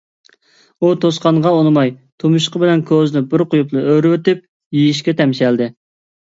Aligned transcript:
ئۇ 0.85 0.89
توسقانغا 1.01 1.51
ئۇنىماي، 1.57 1.93
تۇمشۇقى 2.23 2.61
بىلەن 2.63 2.81
كوزىنى 2.93 3.23
بىر 3.35 3.45
قويۇپلا 3.53 3.85
ئۆرۈۋېتىپ، 3.93 4.43
يېيىشكە 4.79 5.17
تەمشەلدى. 5.23 5.71